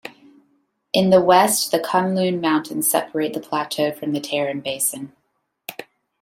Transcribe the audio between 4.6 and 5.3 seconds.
Basin.